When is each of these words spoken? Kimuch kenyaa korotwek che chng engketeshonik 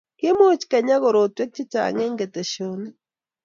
Kimuch 0.19 0.65
kenyaa 0.71 1.01
korotwek 1.03 1.49
che 1.55 1.63
chng 1.71 1.99
engketeshonik 2.05 2.95